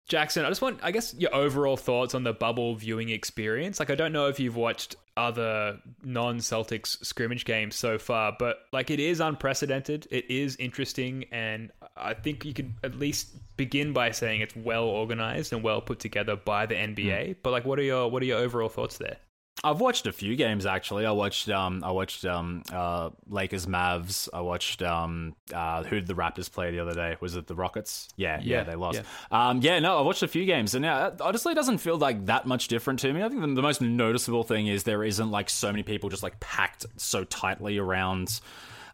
[0.06, 3.80] Jackson, I just want, I guess, your overall thoughts on the bubble viewing experience.
[3.80, 8.58] Like, I don't know if you've watched other non Celtics scrimmage games so far, but
[8.70, 10.06] like, it is unprecedented.
[10.10, 11.24] It is interesting.
[11.32, 15.80] And I think you could at least begin by saying it's well organized and well
[15.80, 17.26] put together by the NBA.
[17.26, 17.32] Hmm.
[17.42, 19.16] But like, what are your, what are your overall thoughts there?
[19.64, 21.06] I've watched a few games actually.
[21.06, 24.28] I watched um I watched um uh Lakers Mavs.
[24.32, 27.16] I watched um uh who did the Raptors play the other day?
[27.20, 28.08] Was it the Rockets?
[28.16, 29.00] Yeah, yeah, Yeah, they lost.
[29.32, 29.48] yeah.
[29.50, 32.26] Um yeah, no, I watched a few games and yeah, honestly, it doesn't feel like
[32.26, 33.22] that much different to me.
[33.22, 36.22] I think the, the most noticeable thing is there isn't like so many people just
[36.22, 38.40] like packed so tightly around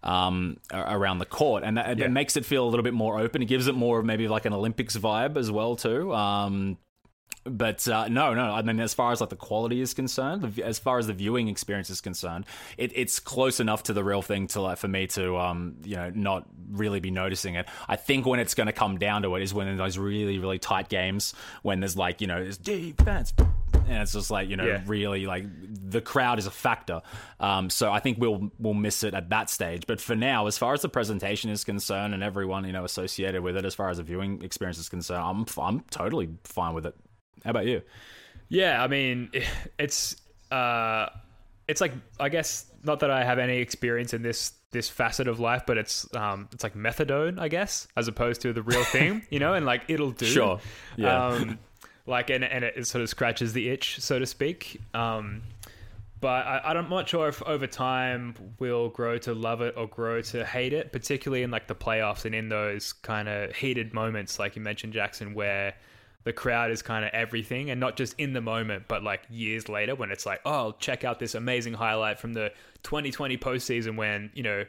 [0.02, 2.06] um, around the court, and that, Yeah.
[2.06, 3.42] it makes it feel a little bit more open.
[3.42, 6.14] It gives it more of maybe like an Olympics vibe as well too.
[6.14, 6.78] Um,
[7.44, 8.52] but uh, no, no.
[8.52, 11.48] I mean, as far as like the quality is concerned, as far as the viewing
[11.48, 12.44] experience is concerned,
[12.76, 15.96] it, it's close enough to the real thing to like for me to um you
[15.96, 17.66] know not really be noticing it.
[17.88, 20.38] I think when it's going to come down to it is when in those really
[20.38, 23.32] really tight games when there's like you know there's defense.
[23.88, 24.82] And it's just like you know, Yeah.
[24.86, 25.46] really like
[25.90, 27.00] the crowd is a factor.
[27.40, 29.84] Um, so I think we'll we'll miss it at that stage.
[29.86, 33.42] But for now, as far as the presentation is concerned and everyone you know associated
[33.42, 36.84] with it, as far as the viewing experience is concerned, I'm I'm totally fine with
[36.86, 36.94] it.
[37.44, 37.82] How about you?
[38.48, 39.30] Yeah, I mean,
[39.78, 40.16] it's
[40.50, 41.08] uh,
[41.68, 45.40] it's like I guess not that I have any experience in this this facet of
[45.40, 49.22] life, but it's um, it's like methadone, I guess, as opposed to the real thing,
[49.30, 50.26] you know, and like it'll do.
[50.26, 50.60] Sure.
[50.96, 51.28] Yeah.
[51.28, 51.58] Um,
[52.06, 54.80] like and and it sort of scratches the itch, so to speak.
[54.94, 55.42] Um,
[56.20, 60.20] but I, I'm not sure if over time we'll grow to love it or grow
[60.20, 64.38] to hate it, particularly in like the playoffs and in those kind of heated moments,
[64.38, 65.74] like you mentioned, Jackson, where
[66.24, 69.68] the crowd is kind of everything and not just in the moment, but like years
[69.68, 72.52] later when it's like, oh, check out this amazing highlight from the
[72.82, 74.64] 2020 postseason when, you know,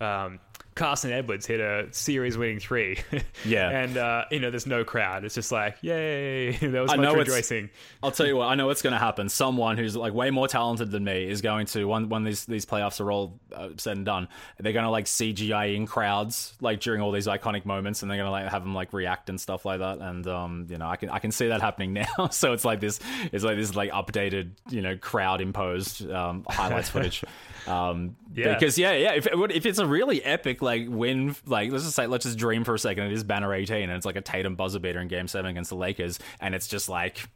[0.00, 0.38] um,
[0.74, 2.98] Carson Edwards hit a series winning three.
[3.44, 3.68] Yeah.
[3.70, 5.24] and, uh, you know, there's no crowd.
[5.24, 7.70] It's just like, yay, there was I much know rejoicing.
[8.02, 8.46] I'll tell you what.
[8.46, 9.28] I know what's going to happen.
[9.28, 12.64] Someone who's like way more talented than me is going to when when these these
[12.64, 14.28] playoffs are all uh, said and done.
[14.60, 18.18] They're going to like CGI in crowds like during all these iconic moments, and they're
[18.18, 19.98] going to like have them like react and stuff like that.
[19.98, 22.28] And um, you know, I can I can see that happening now.
[22.30, 23.00] so it's like this
[23.32, 27.24] it's like this like updated you know crowd imposed um, highlights footage.
[27.66, 28.54] Um, Yeah.
[28.54, 29.12] because yeah, yeah.
[29.14, 32.64] If if it's a really epic like win, like let's just say let's just dream
[32.64, 33.04] for a second.
[33.04, 35.70] It is banner eighteen, and it's like a Tatum buzzer beater in Game Seven against
[35.70, 37.28] the Lakers, and it's just like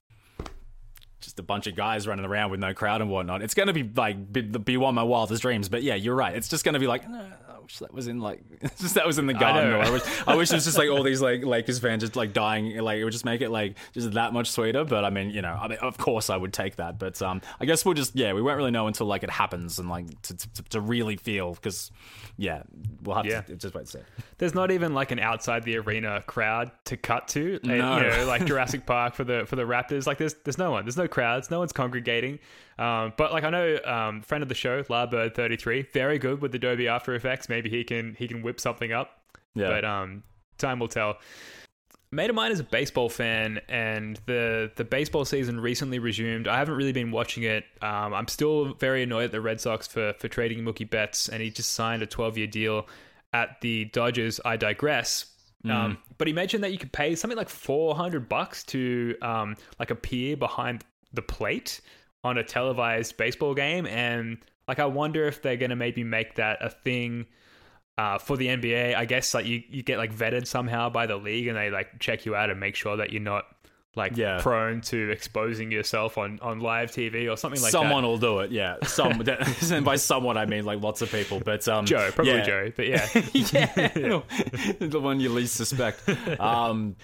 [1.20, 3.42] just a bunch of guys running around with no crowd and whatnot.
[3.42, 5.68] It's going to be like be, be one of my wildest dreams.
[5.68, 6.34] But yeah, you're right.
[6.34, 8.40] It's just going to be like, "No, I wish that was in like,
[8.78, 9.70] just that was in the garden.
[9.70, 9.78] know.
[9.78, 12.16] Or I wish, I wish it was just like all these like Lakers fans just
[12.16, 12.76] like dying.
[12.78, 14.84] Like it would just make it like just that much sweeter.
[14.84, 16.98] But I mean, you know, I mean, of course I would take that.
[16.98, 19.78] But um, I guess we'll just yeah, we won't really know until like it happens
[19.78, 21.90] and like to to, to really feel because
[22.36, 22.62] yeah,
[23.02, 23.40] we'll have Yeah.
[23.42, 23.98] to just wait to see.
[24.38, 27.56] There's not even like an outside the arena crowd to cut to.
[27.64, 27.96] Uh, No.
[27.98, 30.06] You know, like Jurassic Park for the for the Raptors.
[30.06, 30.84] Like there's there's no one.
[30.84, 31.50] There's no crowds.
[31.50, 32.38] No one's congregating.
[32.78, 36.88] Um, but like I know, um, friend of the show, Larbird33, very good with Adobe
[36.88, 37.48] After Effects.
[37.48, 39.18] Maybe he can he can whip something up.
[39.54, 39.68] Yeah.
[39.68, 40.22] But um,
[40.58, 41.18] time will tell.
[42.12, 46.46] Mate of mine is a baseball fan, and the the baseball season recently resumed.
[46.48, 47.64] I haven't really been watching it.
[47.82, 51.42] Um, I'm still very annoyed at the Red Sox for for trading Mookie Betts, and
[51.42, 52.86] he just signed a 12 year deal
[53.32, 54.40] at the Dodgers.
[54.44, 55.26] I digress.
[55.68, 59.90] Um, but he mentioned that you could pay something like 400 bucks to um, like
[59.90, 61.80] appear behind the plate
[62.26, 66.58] on a televised baseball game, and like I wonder if they're gonna maybe make that
[66.60, 67.26] a thing
[67.98, 71.16] uh, for the NBA, I guess like you, you get like vetted somehow by the
[71.16, 73.46] league and they like check you out and make sure that you're not
[73.94, 74.38] like Yeah.
[74.42, 77.94] prone to exposing yourself on, on live TV or something like someone that.
[77.94, 78.76] Someone will do it, yeah.
[78.84, 79.22] Some,
[79.72, 82.44] and by someone I mean like lots of people, but um, Joe, probably yeah.
[82.44, 83.08] Joe, but yeah.
[83.32, 84.20] yeah,
[84.80, 86.06] the one you least suspect.
[86.38, 86.96] Um,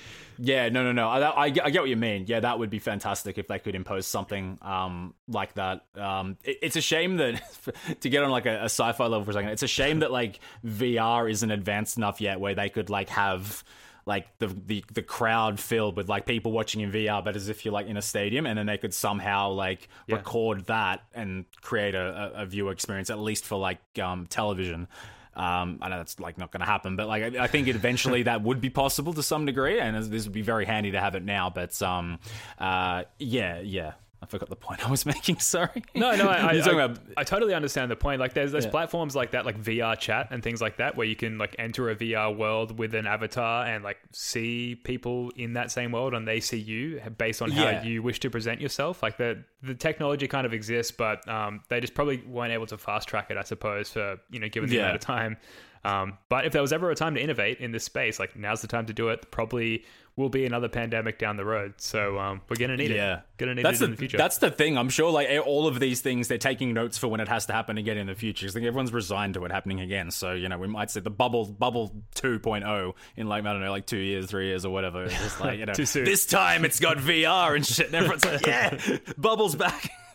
[0.44, 1.08] yeah, no, no, no.
[1.08, 2.24] I, I, get- I get what you mean.
[2.26, 5.84] Yeah, that would be fantastic if they could impose something um, like that.
[5.96, 7.40] Um, it- it's a shame that
[8.00, 10.10] to get on like a, a sci-fi level for a second, it's a shame that
[10.10, 13.62] like VR isn't advanced enough yet where they could like have
[14.04, 17.64] like the, the the crowd filled with like people watching in VR, but as if
[17.64, 20.16] you're like in a stadium, and then they could somehow like Yeah.
[20.16, 24.88] record that and create a, a, a viewer experience at least for like um, television.
[25.34, 28.24] Um, I know that's like not going to happen, but like I, I think eventually
[28.24, 31.14] that would be possible to some degree, and this would be very handy to have
[31.14, 31.48] it now.
[31.48, 32.18] But um,
[32.58, 33.92] uh, yeah, yeah,
[34.22, 35.40] I forgot the point I was making.
[35.40, 35.82] Sorry.
[35.96, 38.20] No, no, I, I, You're I, I totally understand the point.
[38.20, 38.70] Like, there's there's Yeah.
[38.70, 41.90] platforms like that, like VR chat and things like that, where you can like enter
[41.90, 46.26] a VR world with an avatar and like see people in that same world, and
[46.26, 47.82] they see you based on how Yeah.
[47.82, 49.02] you wish to present yourself.
[49.02, 52.78] Like the the technology kind of exists, but um, they just probably weren't able to
[52.78, 54.82] fast track it, I suppose, for you know, given the Yeah.
[54.82, 55.36] amount of time.
[55.84, 58.60] Um, but if there was ever a time to innovate in this space, like now's
[58.62, 59.32] the time to do it.
[59.32, 61.72] Probably will be another pandemic down the road.
[61.78, 63.22] So um, we're gonna need Yeah, it.
[63.38, 64.18] Gonna need that's it the, in the future.
[64.18, 64.76] That's the thing.
[64.76, 67.52] I'm sure, like all of these things, they're taking notes for when it has to
[67.54, 68.44] happen again in the future.
[68.46, 70.10] 'Cause I think everyone's resigned to it happening again.
[70.10, 73.70] So you know, we might see the bubble, bubble 2.0 in like I don't know,
[73.70, 75.04] like two years, three years, or whatever.
[75.04, 76.04] It's just like you know, Too soon.
[76.04, 77.86] this time it's got VR and shit.
[77.86, 78.78] And everyone's like, yeah,
[79.16, 79.90] bubbles back.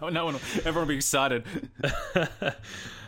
[0.00, 1.44] no, no one, everyone will be excited.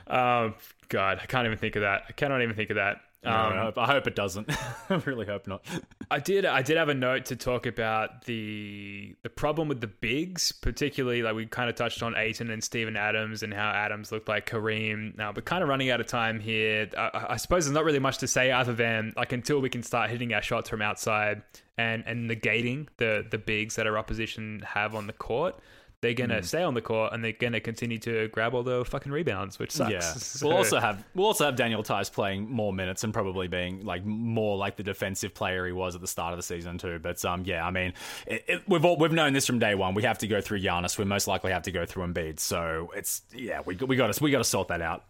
[0.06, 0.54] Um,
[0.88, 2.02] God, I can't even think of that.
[2.08, 2.96] I cannot even think of that.
[3.22, 4.50] No, Um, I, hope, I hope it doesn't.
[4.90, 5.62] I really hope not.
[6.10, 6.46] I did.
[6.46, 11.22] I did have a note to talk about the the problem with the bigs, particularly
[11.22, 14.48] like we kind of touched on Ayton and Steven Adams and how Adams looked like
[14.48, 15.16] Kareem.
[15.18, 16.88] Now, but kind of running out of time here.
[16.96, 19.82] I, I suppose there's not really much to say other than like until we can
[19.82, 21.42] start hitting our shots from outside
[21.76, 25.58] and and negating the the bigs that our opposition have on the court.
[26.02, 29.12] They're gonna stay on the court and they're gonna continue to grab all the fucking
[29.12, 29.90] rebounds, which sucks.
[29.90, 33.48] Yeah, So- we'll also have we'll also have Daniel Theis playing more minutes and probably
[33.48, 36.78] being like more like the defensive player he was at the start of the season
[36.78, 36.98] too.
[37.00, 37.92] But um, yeah, I mean,
[38.26, 39.94] it, it, we've all, we've known this from day one.
[39.94, 40.96] We have to go through Giannis.
[40.96, 42.40] We most likely have to go through Embiid.
[42.40, 45.04] So it's yeah, we we got to we got to sort that out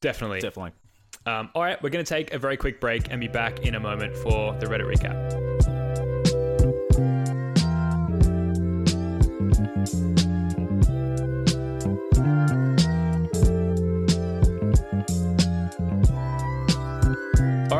[0.00, 0.40] definitely.
[0.40, 0.72] definitely.
[1.26, 3.74] Um, all right, we're going to take a very quick break and be back in
[3.74, 5.57] a moment for the Reddit recap.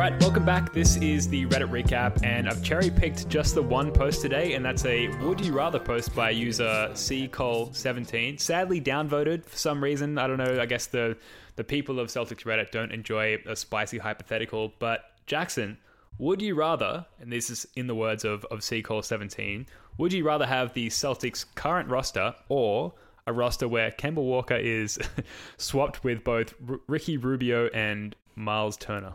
[0.09, 0.73] Right, welcome back.
[0.73, 4.65] This is the Reddit recap, and I've cherry picked just the one post today, and
[4.65, 8.39] that's a Would You Rather post by user ccole17.
[8.39, 10.17] Sadly downvoted for some reason.
[10.17, 10.59] I don't know.
[10.59, 11.17] I guess the
[11.57, 14.73] the people of Celtics Reddit don't enjoy a spicy hypothetical.
[14.79, 15.77] But Jackson,
[16.17, 19.67] would you rather, and this is in the words of of ccole17,
[19.97, 22.93] would you rather have the Celtics' current roster or
[23.27, 24.97] a roster where Kemba Walker is
[25.57, 29.13] swapped with both R- Ricky Rubio and Miles Turner?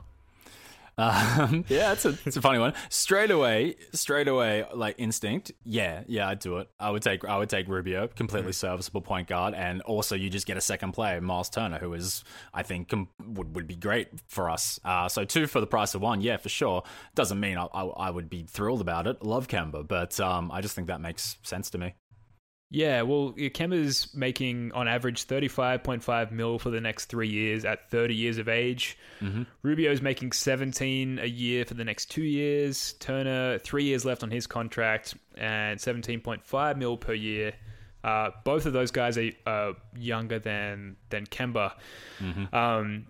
[0.97, 2.75] Um, yeah, it's a it's a funny one.
[2.89, 5.53] Straight away, straight away, like instinct.
[5.65, 6.69] Yeah, yeah, I'd do it.
[6.79, 10.47] I would take I would take Rubio, completely serviceable point guard, and also you just
[10.47, 14.09] get a second player, Miles Turner, who is I think com- would would be great
[14.29, 14.79] for us.
[14.85, 16.83] Uh, so two for the price of one, yeah, for sure.
[17.15, 19.23] Doesn't mean I, I, I would be thrilled about it.
[19.23, 21.95] Love Kemba, but um, I just think that makes sense to me.
[22.71, 28.15] Yeah, well, Kemba's making on average 35.5 mil for the next three years at 30
[28.15, 28.99] years of age.
[29.63, 32.95] Rubio's making 17 a year for the next two years.
[32.95, 37.53] Turner, three years left on his contract and 17.5 mil per year.
[38.03, 41.73] Uh, both of those guys are uh, younger than than Kemba.
[42.53, 43.07] Um,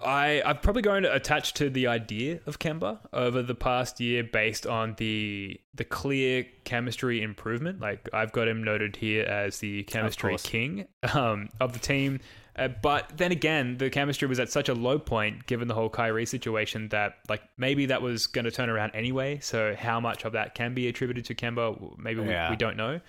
[0.00, 4.22] I I'm probably going to attach to the idea of Kemba over the past year
[4.22, 7.80] based on the the clear chemistry improvement.
[7.80, 10.42] Like I've got him noted here as the chemistry course.
[10.42, 12.20] king um, of the team.
[12.54, 15.88] Uh, but then again, the chemistry was at such a low point given the whole
[15.88, 19.38] Kyrie situation that like maybe that was going to turn around anyway.
[19.40, 22.50] So how much of that can be attributed to Kemba, maybe we, Yeah.
[22.50, 23.00] we don't know.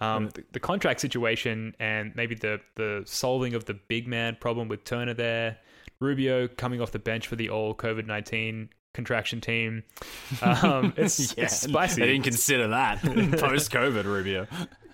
[0.00, 4.68] Um, the, the contract situation and maybe the the solving of the big man problem
[4.68, 5.58] with Turner there,
[6.00, 9.84] Rubio coming off the bench for the all COVID nineteen contraction team.
[10.42, 12.02] Um, it's, Yeah, it's spicy.
[12.02, 13.00] I didn't consider that
[13.38, 14.46] post COVID Rubio.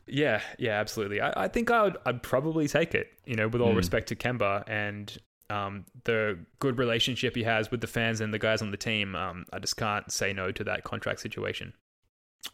[0.06, 1.20] Yeah, yeah, absolutely.
[1.20, 3.08] I, I think I would, I'd probably take it.
[3.24, 5.16] You know, with all respect to Kemba and
[5.50, 9.14] um, the good relationship he has with the fans and the guys on the team.
[9.14, 11.72] Um, I just can't say no to that contract situation.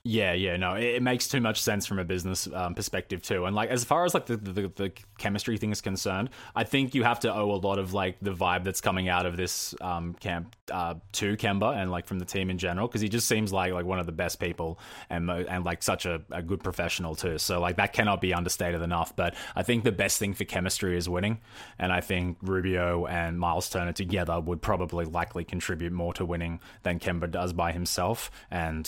[0.05, 3.45] Yeah, yeah, no, it, it makes too much sense from a business um, perspective too.
[3.45, 6.95] And like, as far as like the, the the chemistry thing is concerned, I think
[6.95, 9.75] you have to owe a lot of like the vibe that's coming out of this
[9.81, 13.27] um, camp uh, to Kemba and like from the team in general, because he just
[13.27, 14.79] seems like like one of the best people
[15.11, 17.37] and and like such a, a good professional too.
[17.39, 19.15] So like that cannot be understated enough.
[19.15, 21.41] But I think the best thing for chemistry is winning,
[21.79, 26.61] and I think Rubio and Miles Turner together would probably likely contribute more to winning
[26.85, 28.87] than Kemba does by himself, and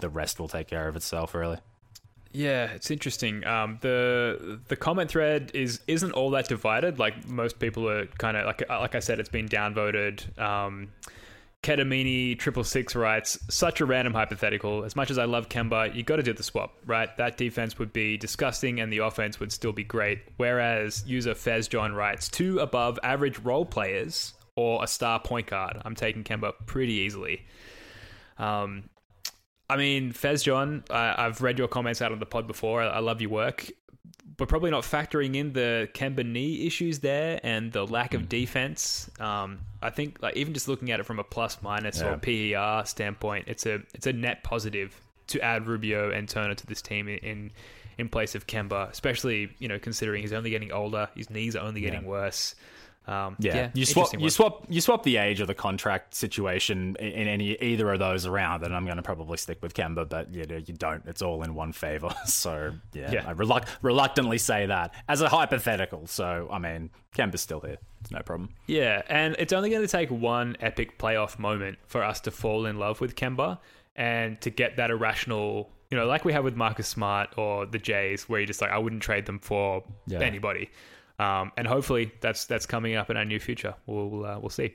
[0.00, 1.58] the rest will take care of itself, really.
[2.32, 3.44] Yeah, it's interesting.
[3.44, 6.98] Um, the the comment thread is isn't all that divided.
[6.98, 10.38] Like most people are kind of like like I said, it's been downvoted.
[10.38, 10.92] Um,
[11.62, 14.84] Ketamini triple six writes such a random hypothetical.
[14.84, 17.14] As much as I love Kemba, you got to do the swap, right?
[17.18, 20.20] That defense would be disgusting, and the offense would still be great.
[20.36, 25.82] Whereas user Fez John writes two above average role players or a star point guard.
[25.84, 27.44] I'm taking Kemba pretty easily.
[28.38, 28.84] Um,
[29.70, 32.82] I mean, Fez John, I, I've read your comments out on the pod before.
[32.82, 33.70] I, I love your work.
[34.38, 39.08] We're probably not factoring in the Kemba knee issues there and the lack of defense.
[39.20, 42.82] Um, I think, like even just looking at it from a plus minus or PER
[42.84, 47.06] standpoint, it's a it's a net positive to add Rubio and Turner to this team
[47.06, 47.50] in in,
[47.98, 51.64] in place of Kemba, especially you know considering he's only getting older, his knees are
[51.64, 52.54] only getting worse.
[53.06, 57.06] Um, Yeah, you swap you swap you swap the age of the contract situation in,
[57.12, 60.32] in any either of those around, and I'm going to probably stick with Kemba, but
[60.32, 61.04] you know you don't.
[61.06, 62.14] It's all in one favor.
[62.26, 63.24] So yeah, Yeah.
[63.28, 66.06] I reluct- reluctantly say that as a hypothetical.
[66.06, 67.78] So I mean, Kemba's still here.
[68.02, 68.50] It's no problem.
[68.66, 72.66] Yeah, and it's only going to take one epic playoff moment for us to fall
[72.66, 73.58] in love with Kemba
[73.96, 77.78] and to get that irrational, you know, like we have with Marcus Smart or the
[77.78, 80.20] Jays, where you're just like, I wouldn't trade them for Yeah.
[80.20, 80.70] anybody.
[81.20, 83.74] Um, and hopefully that's that's coming up in our near future.
[83.86, 84.74] We'll uh, we'll see.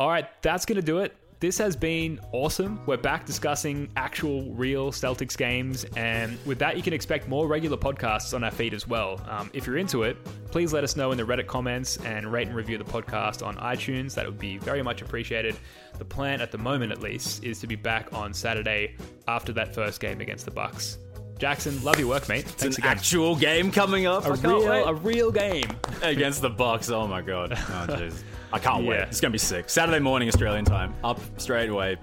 [0.00, 1.14] All right, that's to do it.
[1.38, 2.80] This has been awesome.
[2.86, 7.76] We're back discussing actual, real Celtics games, and with that, you can expect more regular
[7.76, 9.20] podcasts on our feed as well.
[9.28, 10.16] Um, if you're into it,
[10.52, 13.56] please let us know in the Reddit comments and rate and review the podcast on
[13.56, 14.14] iTunes.
[14.14, 15.56] That would be very much appreciated.
[15.98, 18.96] The plan, at the moment at least, is to be back on Saturday
[19.26, 20.96] after that first game against the Bucks.
[21.38, 22.44] Jackson, love your work, mate.
[22.44, 22.96] It's Thanks an again.
[22.98, 24.24] actual game coming up.
[24.24, 24.82] a I can't real, wait.
[24.86, 25.64] a real game.
[26.02, 26.88] against the Bucks.
[26.90, 27.52] Oh my god.
[27.58, 28.22] Oh jeez.
[28.52, 29.00] I can't wait.
[29.00, 29.68] It's gonna be sick.
[29.70, 30.94] Saturday morning Australian time.
[31.02, 31.96] Up straight away.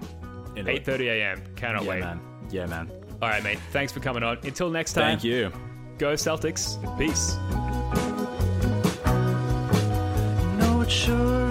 [0.56, 0.84] into it.
[0.84, 1.42] 8:30 a.m.
[1.56, 2.00] Cannot Yeah, wait.
[2.00, 2.20] man.
[2.50, 2.90] Yeah, man.
[3.22, 3.58] All right, mate.
[3.70, 4.38] Thanks for coming on.
[4.42, 5.04] Until next time.
[5.04, 5.52] Thank you.
[5.98, 6.76] Go Celtics.
[6.98, 7.36] Peace.
[10.58, 11.50] know it should